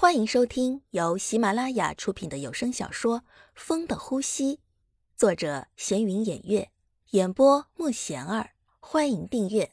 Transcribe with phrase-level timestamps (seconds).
[0.00, 3.18] 欢迎收听由喜马拉雅出品的有声小说
[3.56, 4.54] 《风的呼吸》，
[5.16, 6.70] 作者闲云掩月，
[7.10, 8.50] 演播慕贤儿。
[8.78, 9.72] 欢迎订阅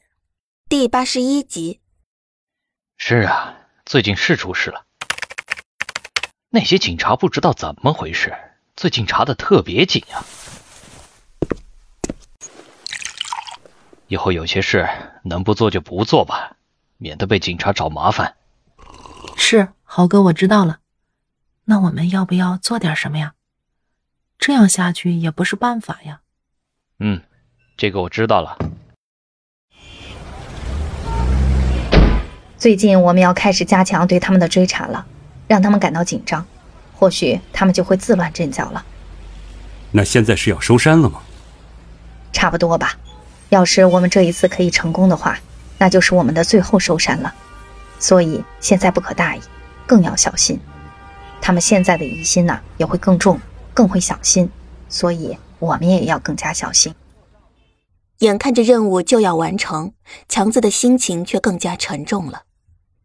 [0.68, 1.78] 第八十一集。
[2.96, 4.84] 是啊，最近是出事了。
[6.50, 8.36] 那些警察不知道怎么回事，
[8.74, 10.26] 最近查的特别紧啊。
[14.08, 14.88] 以后有些事
[15.22, 16.56] 能不做就不做吧，
[16.96, 18.36] 免得被警察找麻烦。
[19.36, 19.68] 是。
[19.96, 20.80] 豪哥，我知道了，
[21.64, 23.32] 那我们要不要做点什么呀？
[24.38, 26.20] 这样下去也不是办法呀。
[26.98, 27.22] 嗯，
[27.78, 28.58] 这个我知道了。
[32.58, 35.06] 最近我们要开始加强对他们的追查了，
[35.48, 36.46] 让他们感到紧张，
[36.92, 38.84] 或许他们就会自乱阵脚了。
[39.92, 41.22] 那现在是要收山了吗？
[42.34, 42.98] 差不多吧。
[43.48, 45.38] 要是我们这一次可以成功的话，
[45.78, 47.34] 那就是我们的最后收山了。
[47.98, 49.40] 所以现在不可大意。
[49.86, 50.58] 更要小心，
[51.40, 53.40] 他们现在的疑心呢也会更重，
[53.72, 54.50] 更会小心，
[54.88, 56.94] 所以我们也要更加小心。
[58.18, 59.92] 眼看着任务就要完成，
[60.28, 62.42] 强子的心情却更加沉重了。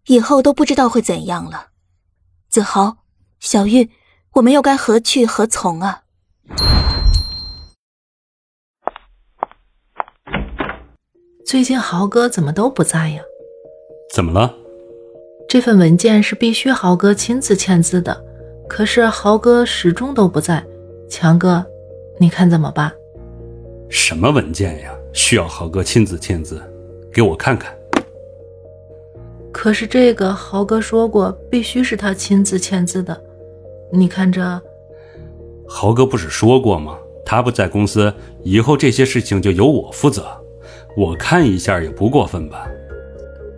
[0.08, 1.68] 以后都不知道会怎样了。
[2.50, 2.98] 子豪、
[3.40, 3.92] 小玉，
[4.34, 6.04] 我们又该何去何从啊？
[11.46, 13.22] 最近豪哥怎么都不在呀？
[14.14, 14.61] 怎么了？
[15.52, 18.18] 这份文件是必须豪哥亲自签字的，
[18.70, 20.66] 可是豪哥始终都不在。
[21.10, 21.66] 强哥，
[22.18, 22.90] 你看怎么办？
[23.90, 24.94] 什么文件呀？
[25.12, 26.62] 需要豪哥亲自签字？
[27.12, 27.70] 给我看看。
[29.52, 33.22] 可是这个豪哥说过，必须是他亲自签字的。
[33.92, 34.42] 你看这。
[35.68, 36.98] 豪哥不是说过吗？
[37.26, 40.26] 他不在公司，以后这些事情就由我负责。
[40.96, 42.66] 我看一下也不过分吧？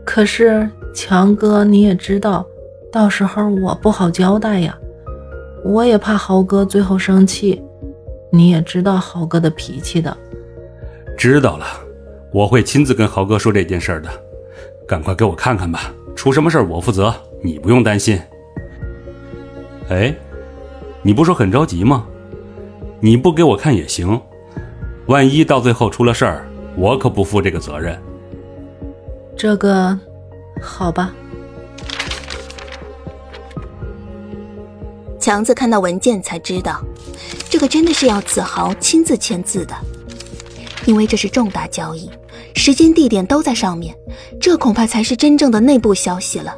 [0.03, 0.67] 可是。
[0.93, 2.45] 强哥，你也知道，
[2.91, 4.77] 到时候我不好交代呀。
[5.63, 7.61] 我也怕豪哥最后生气。
[8.31, 10.15] 你也知道豪哥的脾气的。
[11.17, 11.65] 知道了，
[12.31, 14.09] 我会亲自跟豪哥说这件事的。
[14.87, 17.13] 赶快给我看看吧，出什么事我负责，
[17.43, 18.19] 你不用担心。
[19.89, 20.13] 哎，
[21.01, 22.05] 你不说很着急吗？
[22.99, 24.19] 你不给我看也行，
[25.05, 27.97] 万一到最后出了事儿，我可不负这个责任。
[29.35, 29.97] 这个。
[30.63, 31.13] 好吧。
[35.19, 36.81] 强子看到文件才知道，
[37.49, 39.75] 这个真的是要子豪亲自签字的，
[40.85, 42.09] 因为这是重大交易，
[42.55, 43.95] 时间地点都在上面，
[44.41, 46.53] 这恐怕才是真正的内部消息了。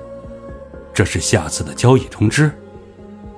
[0.94, 2.52] 这是下次的交易通知。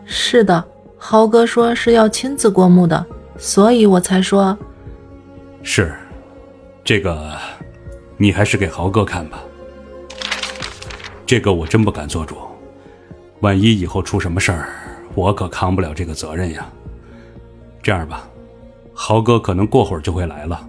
[0.05, 0.63] 是的，
[0.97, 3.05] 豪哥说是要亲自过目的，
[3.37, 4.57] 所以我才说。
[5.61, 5.93] 是，
[6.85, 7.35] 这个，
[8.15, 9.43] 你还是给豪哥看吧。
[11.27, 12.37] 这个我真不敢做主，
[13.41, 14.69] 万一以后出什么事儿，
[15.13, 16.65] 我可扛不了这个责任呀。
[17.83, 18.29] 这样吧，
[18.93, 20.65] 豪哥可能过会儿就会来了，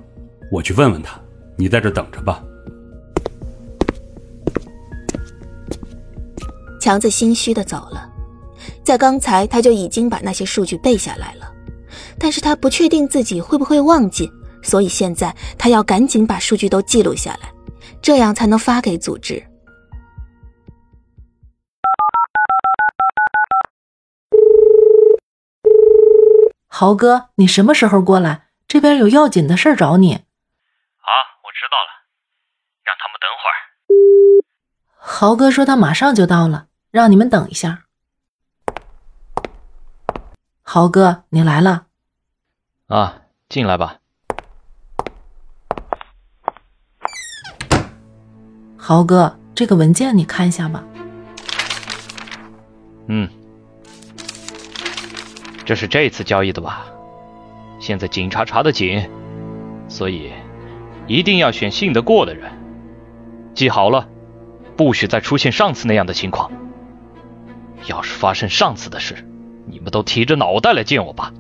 [0.51, 1.17] 我去问问他，
[1.55, 2.43] 你在这等着吧。
[6.81, 8.11] 强子心虚的走了，
[8.83, 11.49] 在刚才他就已经把那些数据背下来了，
[12.19, 14.29] 但是他不确定自己会不会忘记，
[14.63, 17.49] 所以现在他要赶紧把数据都记录下来，
[18.03, 19.41] 这样才能发给组织。
[26.81, 28.51] 豪哥，你什么时候过来？
[28.69, 30.15] 这边有要紧的事找你。
[30.15, 31.11] 啊，
[31.43, 32.07] 我知道了，
[32.85, 33.59] 让他们等会儿。
[34.97, 37.83] 豪哥说他马上就到了，让你们等一下。
[40.63, 41.87] 豪哥，你来了。
[42.87, 43.99] 啊，进来吧。
[48.77, 50.85] 豪哥，这个文件你看一下吧。
[53.09, 53.29] 嗯。
[55.69, 56.87] 这是这次交易的吧？
[57.79, 59.07] 现在警察查得紧，
[59.87, 60.33] 所以
[61.07, 62.51] 一定要选信得过的人。
[63.53, 64.09] 记好了，
[64.79, 66.51] 不许再出现上次那样的情况。
[67.85, 69.29] 要是发生上次的事，
[69.67, 71.35] 你们都提着脑袋来见我吧。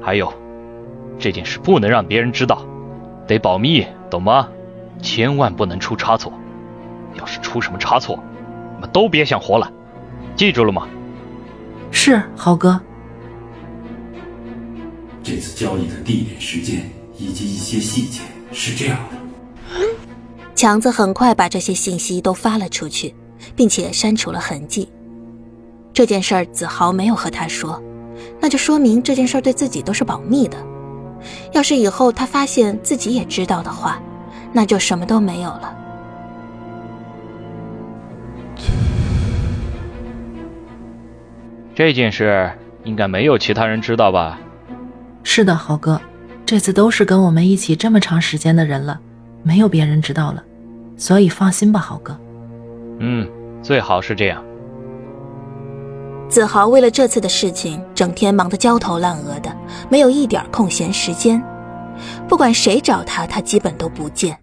[0.00, 0.32] 还有，
[1.18, 2.64] 这件事不能让别人知道，
[3.26, 4.48] 得保密，懂吗？
[5.02, 6.32] 千万不能出差错。
[7.14, 8.20] 要是出什么差错，
[8.76, 9.72] 你们都别想活了。
[10.36, 10.88] 记住了吗？
[11.90, 12.80] 是豪哥。
[15.22, 18.20] 这次交易的地点、时间以及一些细节
[18.52, 19.16] 是这样的。
[20.54, 23.14] 强子很快把这些信息都发了出去，
[23.54, 24.88] 并且删除了痕迹。
[25.92, 27.80] 这件事儿子豪没有和他说，
[28.40, 30.58] 那就说明这件事儿对自己都是保密的。
[31.52, 34.02] 要是以后他发现自己也知道的话，
[34.52, 35.74] 那就什么都没有了。
[41.74, 42.52] 这件事
[42.84, 44.38] 应该没有其他人知道吧？
[45.24, 46.00] 是的，豪哥，
[46.46, 49.00] 这次都是跟我们一起这么长时间的人了，
[49.42, 50.44] 没有别人知道了，
[50.96, 52.16] 所以放心吧，豪哥。
[53.00, 53.28] 嗯，
[53.60, 54.44] 最好是这样。
[56.28, 59.50] 子豪为了这次的事情，整天忙得焦头烂额的，
[59.88, 61.42] 没有一点空闲时间。
[62.28, 64.38] 不管谁找他，他基本都不见。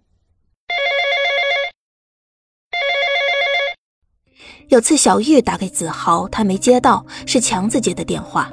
[4.71, 8.49] 有次小玉打给子豪，他没接到，是强子接的电话。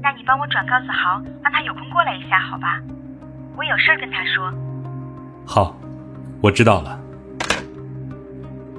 [0.00, 2.80] 那你帮我转告子豪，让他有空过来一下，好吧？
[3.56, 4.48] 我有事跟他说。
[5.44, 5.76] 好，
[6.40, 6.96] 我知道了。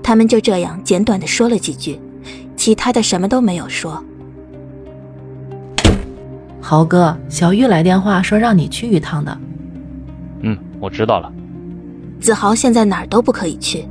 [0.02, 2.00] 他们就这样简短的说了几句，
[2.56, 4.02] 其他的什么都没有说。
[6.62, 9.38] 豪哥，小玉来电话说让你去一趟的。
[10.44, 11.30] 嗯，我知道了。
[12.22, 13.86] 子豪现在哪儿都不可以去，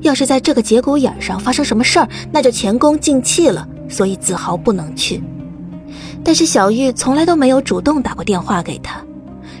[0.00, 3.66] 要是在这个节骨眼上发生什么事儿，那就前功尽弃了。
[3.88, 5.20] 所以子豪不能去。
[6.22, 9.04] 但是小玉从来都没有主动打过电话给他，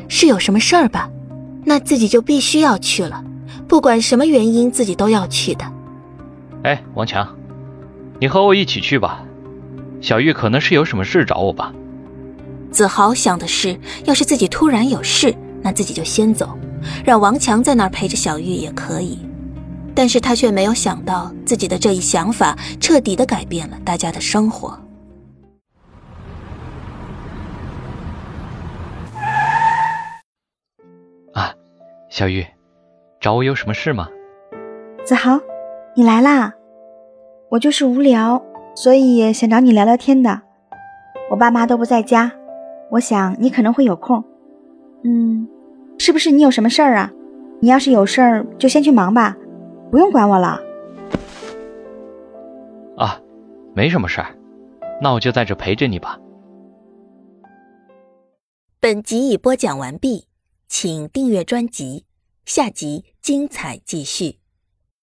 [0.06, 1.10] 是有什么事儿吧？
[1.64, 3.24] 那自己就必须要去了，
[3.66, 5.64] 不管什么原因，自己都要去的。
[6.62, 7.28] 哎，王强，
[8.20, 9.24] 你和我一起去吧。
[10.00, 11.72] 小玉可能是有什么事找我吧。
[12.70, 16.56] 子豪想的是，要是自己突然有事，那自己就先走，
[17.04, 19.18] 让王强在那儿陪着小玉也可以。
[20.00, 24.68] 但是他却没有想到，自己的这一想法彻底的改变了大家的生活。
[31.34, 31.52] 啊，
[32.08, 32.46] 小玉，
[33.20, 34.08] 找我有什么事吗？
[35.04, 35.38] 子豪，
[35.94, 36.54] 你来啦！
[37.50, 38.42] 我就是无聊，
[38.74, 40.40] 所以想找你聊聊天的。
[41.30, 42.32] 我爸妈都不在家。
[42.92, 44.24] 我想你可能会有空，
[45.04, 45.46] 嗯，
[45.98, 47.12] 是不是你有什么事儿啊？
[47.60, 49.36] 你要是有事儿，就先去忙吧，
[49.90, 50.60] 不用管我了。
[52.96, 53.20] 啊，
[53.74, 54.36] 没什么事儿，
[55.00, 56.18] 那我就在这陪着你吧。
[58.78, 60.26] 本集已播讲完毕，
[60.66, 62.06] 请订阅专辑，
[62.44, 64.39] 下集精彩继续。